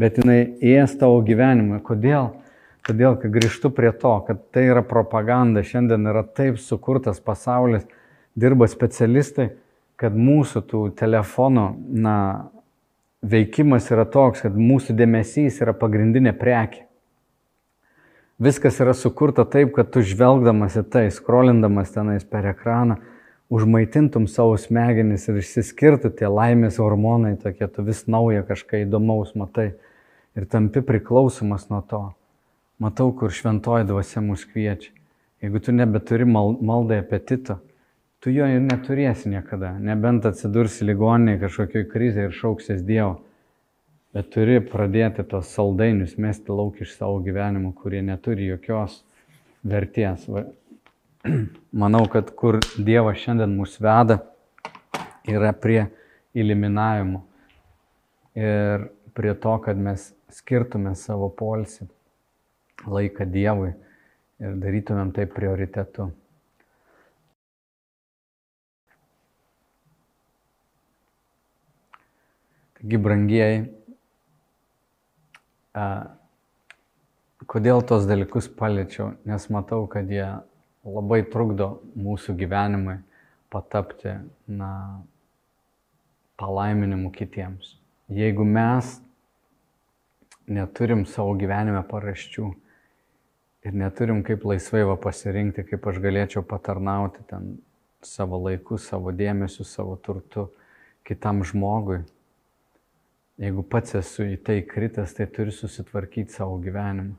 [0.00, 1.82] Bet jinai ės tavo gyvenimą.
[1.84, 2.30] Kodėl?
[2.88, 7.84] Todėl, kad grįžtu prie to, kad tai yra propaganda, šiandien yra taip sukurtas pasaulis,
[8.32, 9.50] dirba specialistai,
[10.00, 11.66] kad mūsų tų telefonų
[12.00, 12.16] na,
[13.20, 16.86] veikimas yra toks, kad mūsų dėmesys yra pagrindinė prekė.
[18.40, 22.96] Viskas yra sukurta taip, kad tu žvelgdamas į tai, skrolindamas tenais per ekraną,
[23.51, 29.72] užmaitintum savo smegenis ir išsiskirtų tie laimės hormonai, tokie tu vis naują kažką įdomaus matai
[30.38, 32.05] ir tampi priklausomas nuo to.
[32.80, 34.94] Matau, kur šventoji dvasia mus kviečia.
[35.42, 37.59] Jeigu tu nebeturi mal maldai apetito,
[38.20, 43.18] tu jo ir neturėsi niekada, nebent atsidursi ligoninėje kažkokioj krizėje ir šauksies Dievo.
[44.14, 49.03] Bet turi pradėti tos saldainius mesti lauk iš savo gyvenimo, kurie neturi jokios
[49.62, 50.26] vertės.
[51.72, 54.20] Manau, kad kur Dievas šiandien mus veda,
[55.28, 55.84] yra prie
[56.34, 57.24] eliminavimo
[58.38, 61.88] ir prie to, kad mes skirtume savo polsį,
[62.86, 63.74] laiką Dievui
[64.40, 66.08] ir darytumėm tai prioritetu.
[72.80, 73.64] Taigi, brangieji,
[77.50, 79.10] kodėl tos dalykus paliečiau?
[79.28, 80.24] Nes matau, kad jie
[80.87, 83.01] labai trukdo mūsų gyvenimui
[83.53, 84.14] patapti,
[84.49, 84.72] na,
[86.41, 87.76] palaiminimu kitiems.
[88.11, 88.97] Jeigu mes
[90.51, 92.49] neturim savo gyvenime paraščių,
[93.61, 97.59] Ir neturim kaip laisvai va pasirinkti, kaip aš galėčiau patarnauti ten
[98.01, 100.47] savo laiku, savo dėmesiu, savo turtu
[101.05, 101.99] kitam žmogui.
[103.41, 107.12] Jeigu pats esu į tai kritęs, tai turiu susitvarkyti savo gyvenimą.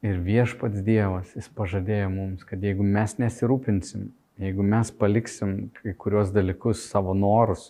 [0.00, 4.06] Ir viešpats Dievas, jis pažadėjo mums, kad jeigu mes nesirūpinsim,
[4.40, 7.66] jeigu mes paliksim kai kurios dalykus savo norus,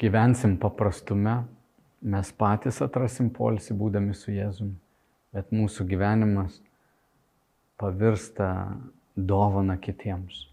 [0.00, 1.42] gyvensim paprastume,
[2.00, 4.72] mes patys atrasim polsį būdami su Jėzumi,
[5.36, 6.62] bet mūsų gyvenimas
[7.76, 8.50] pavirsta
[9.14, 10.46] dovana kitiems.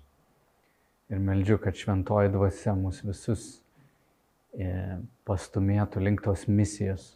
[1.08, 3.62] Ir meldžiu, kad šventoji dvasia mus visus
[4.58, 7.14] e, pastumėtų link tos misijos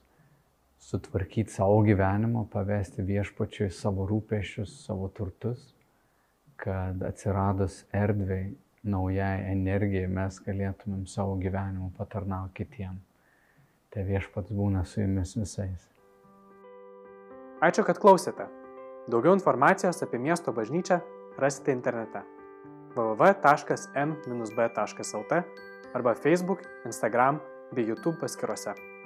[0.80, 5.76] sutvarkyti savo gyvenimą, pavesti viešpačiui savo rūpešius, savo turtus,
[6.60, 8.54] kad atsiradus erdvėjai,
[8.90, 13.00] naujai energijai mes galėtumėm savo gyvenimu patarnauti kitiem.
[13.90, 15.88] Tai viešpats būna su jumis visais.
[17.60, 18.46] Ačiū, kad klausėte.
[19.10, 21.02] Daugiau informacijos apie miesto bažnyčią
[21.42, 22.22] rasite internete
[22.96, 23.34] www.m-b.lt
[25.94, 27.40] arba Facebook, Instagram
[27.74, 28.99] bei YouTube paskiruose.